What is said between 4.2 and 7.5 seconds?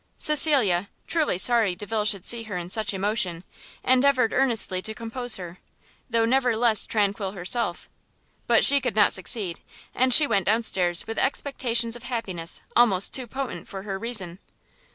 earnestly to compose her, though never less tranquil